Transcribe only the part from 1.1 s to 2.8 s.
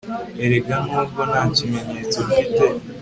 nta kimenyetso mfite